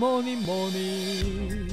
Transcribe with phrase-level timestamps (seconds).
[0.00, 1.68] morning, morning.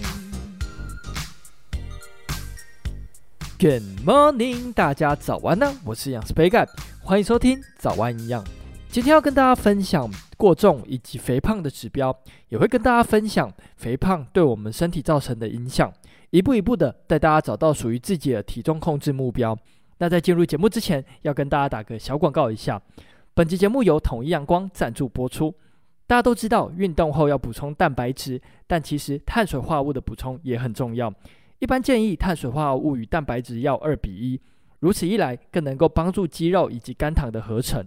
[3.58, 5.74] Good morning，大家早安呢！
[5.86, 6.68] 我是营养师杯盖，
[7.02, 8.44] 欢迎收听早安营养。
[8.90, 12.14] 今天要跟大家分享过重以及肥胖的指标，
[12.50, 15.90] 也会跟大家分享肥胖对我们身体造成的影响，
[16.32, 19.58] 一步一步的带大家找到属于自己的体重控制目标。
[20.00, 22.82] 那在进入节目之前，要跟大家打个小广告一下，
[23.34, 25.56] 本期节目由统一阳光赞助播出。
[26.08, 31.14] 大家都知道，运动后要补充蛋白质，但其实碳水化合物的补充也很重要。
[31.60, 34.40] 一般建议碳水化合物与蛋白质要二比一，
[34.80, 37.86] 如此一来更能够帮助肌肉以及肝糖的合成。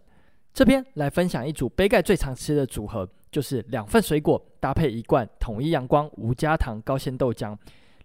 [0.52, 7.56] 这边来分享一组杯盖最常吃的组合，就是两份水果搭配一罐统一阳光无加糖高纤豆浆，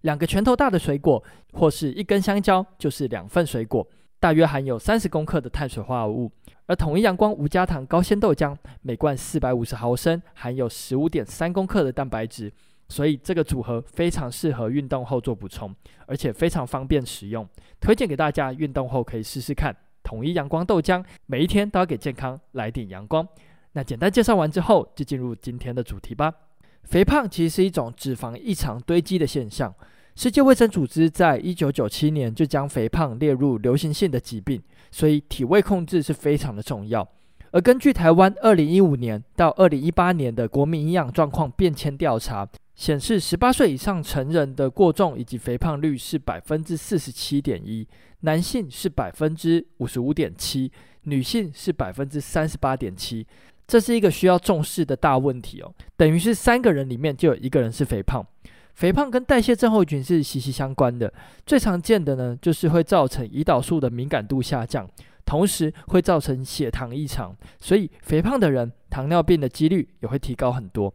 [0.02, 1.22] 两个拳头大的水果
[1.54, 3.86] 或是一根香蕉，就是两份水果，
[4.26, 6.32] 大约含有三十公克的碳水化合物。
[6.66, 12.52] 而统一阳光无加糖高纤豆浆每罐四百五十毫升，含有十五点三公克的蛋白质，
[12.90, 15.72] 所以这个组合非常适合运动后做补充，
[16.08, 17.48] 而且非常方便使用，
[17.80, 19.78] 推荐给大家运动后可以试试看。
[20.02, 23.28] 统一阳光豆浆，每一天都要给健康来点阳光。
[23.74, 26.34] 那简单介绍完之后，就进入今天的主题吧。
[26.82, 29.72] 肥胖其实是一种脂肪异常堆积的现象。
[30.16, 37.08] 世界卫生组织在一九九七年就将肥胖列入流行性的疾病，所以体位控制是非常的重要。
[37.52, 47.88] 而根据台湾二零一五年到二零一八年的国民营养状况变迁调查显示，十八岁以上成人的过重以及肥胖率是百分之四十七点一，
[48.22, 50.72] 男性是百分之五十五点七，
[51.04, 53.26] 女性是百分之三十八点七。
[53.68, 58.26] 这是一个需要重视的大问题哦，等于是三个人里面就有一个人是肥胖。
[58.76, 61.12] 肥胖跟代谢症候群是息息相关的，
[61.46, 64.86] 最常见的呢，就是会造成胰岛素的敏感度下降，
[65.26, 70.94] 同时会造成血糖异常，所以肥胖的人糖尿病的几率也会提高很多。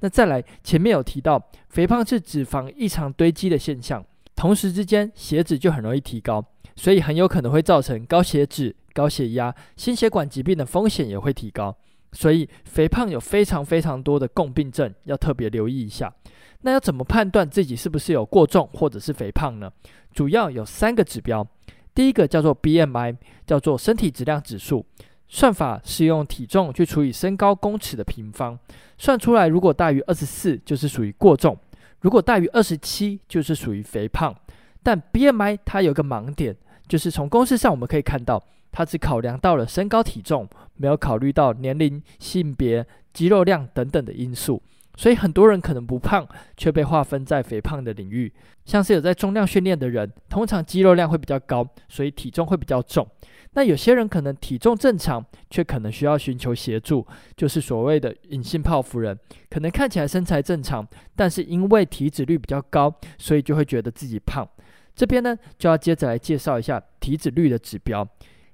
[0.00, 4.04] 那再来，前面有提到，肥胖是脂肪异常堆积的现象，
[4.36, 6.44] 同时之间血脂就很容易提高，
[6.76, 11.74] 所以很有可能会造成高血脂、高血压、心血管疾病的风险也会提高。
[12.12, 16.12] 所以肥胖有非常非常多的共病症，要特别留意一下。
[16.60, 19.72] 那要怎么判断自己是不是有过重或者是肥胖呢？
[20.12, 21.46] 主要有三个指标。
[21.94, 24.86] 第一个叫做 BMI，叫做身体质量指数，
[25.28, 28.58] 算法是用体重去除以身高公尺的平方，
[28.96, 31.58] 算出来如果大于二十四就是属于过重，
[32.00, 34.34] 如果大于二十七就是属于肥胖。
[34.82, 36.56] 但 BMI 它有个盲点，
[36.88, 44.60] 就是从公式上我们可以看到，他只考量到了身高体重，没有考虑到年龄、性别、肌肉量等等的因素。
[44.94, 48.30] 所以很多人可能不胖，却被划分在肥胖的领域。
[48.66, 53.06] 像是有在重量训练的人，通常肌肉量会比较高，所以体重会比较重。
[53.54, 57.06] 那有些人可能体重正常，却可能需要寻求协助，
[57.36, 59.18] 就是所谓的隐性泡芙人，
[59.48, 64.46] 可能看起来身材正常，但是因为体脂率比较高，所以就会觉得自己胖。
[64.94, 68.06] 这边呢，就要接着来介绍一下体脂率的指标。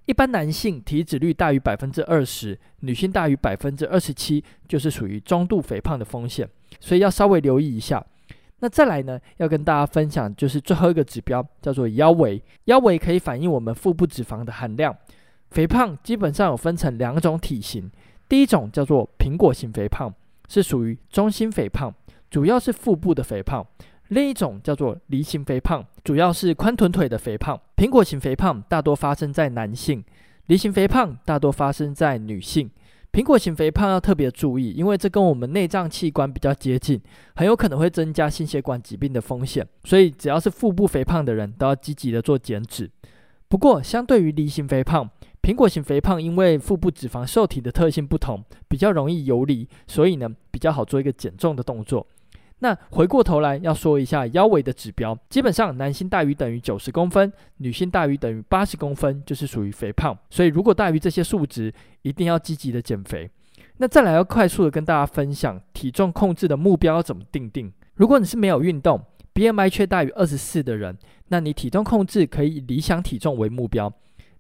[0.09, 6.49] 一般男性体脂率大于百分之二十，女性大于百分之二十七，就是属于中度肥胖的风险，
[6.81, 8.03] 所以要稍微留意一下。
[8.61, 12.43] 那再来呢，要跟大家分享就是最后一个指标，叫做腰围。
[12.65, 14.97] 腰围可以反映我们腹部脂肪的含量。
[15.51, 17.91] 肥胖基本上有分成两种体型，
[18.31, 20.11] 第一种叫做苹果型肥胖，
[20.49, 21.95] 是属于中心肥胖，
[22.31, 23.63] 主要是腹部的肥胖。
[24.09, 27.61] 另一种叫做梨形肥胖，主要是宽臀腿的肥胖。
[27.77, 30.03] 苹果型肥胖大多发生在男性，
[30.47, 32.71] 梨形肥胖大多发生在女性。
[33.13, 37.01] 苹果型肥胖要特别注意，因为这跟我们内脏器官比较接近，
[37.37, 39.67] 很有可能会增加心血管疾病的风险。
[39.85, 42.91] 所以只要是腹部肥胖的人都要积极的做减脂。
[43.49, 45.09] 不过，相对于梨形肥胖，
[45.43, 52.07] 苹果型肥胖因为腹部脂肪受体的特性不同，比较容易游离，所以呢比较好做一个减重的动作。
[52.61, 60.17] 那回过头来要说一下腰围的指标，基本上男性大于等于九十公分，女性大于等于八十公分，就是属于肥胖。
[60.31, 63.31] 所以如果大于这些数值，一定要积极的减肥。
[63.77, 67.73] 那再来要快速的跟大家分享体重控制的目标要怎么定定。
[67.95, 69.01] 如果你是没有运动
[69.35, 73.93] ，BMI 却大于二十四的人，那你体重控制可以以理想体重为目标。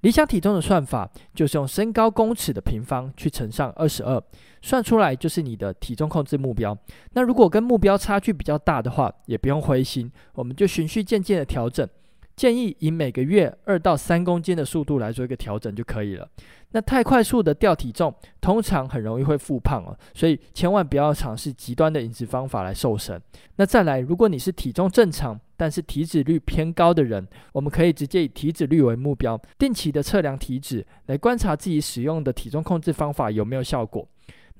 [0.03, 4.23] 理想体重的算法就是用身高公尺的平方去乘上二十二，
[4.62, 6.77] 算出来就是你的体重控制目标。
[7.15, 11.89] 那如果跟目标差距比较大的话，也不用灰心，我们就循序渐进的调整。
[12.37, 16.29] 建议以每个月二到三公斤的速度来做一个调整就可以了。
[16.71, 23.21] 那太快速的掉体重，通常很容易会复胖哦，所以千万不要尝试极端的饮食方法来瘦身。
[23.56, 34.08] 那再来，如果你是体重正常，但是体脂率偏高的人，我们可以直接以体脂率为目标，定期的测量体脂，来观察自己使用的体重控制方法有没有效果。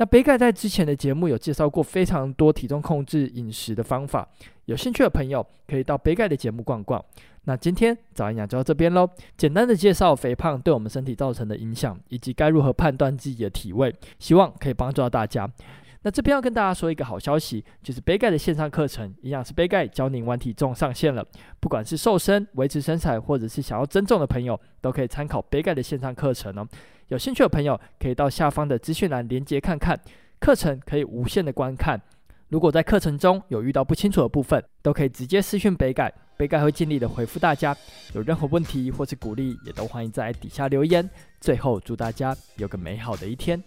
[0.01, 4.29] 那杯盖在之前的节目有介绍过非常多体重控制饮食的方法，
[4.67, 7.05] 有兴趣的朋友可以到杯盖的节目逛逛。
[7.45, 15.51] 那今天早安营养就到这边喽，简单的介绍肥胖对我们身体造成的影响，以及该如何判断自己的体位，希望可以帮助到大家。
[16.03, 21.27] 那这边要跟大家说一个好消息，就是杯盖的线上课程营养师杯盖教您玩体重上线了。
[21.59, 26.67] 不管是瘦身、维持身材，或者是想要增重的朋友，都可以参考杯盖的线上课程哦。
[27.09, 29.99] 有兴趣的朋友可以到下方的资讯栏连接看看，
[30.39, 32.01] 课程可以无限的观看。
[32.49, 37.77] 如果在课程中有遇到不清楚的部分，都可以直接私讯杯盖，杯盖会尽力的回复大家。
[38.15, 41.09] 有任何问题或是鼓励，也都欢迎在底下留言。
[41.41, 43.61] 最后祝大家有个美好的一天。